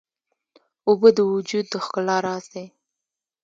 [0.87, 2.65] اوبه د وجود د ښکلا راز دي.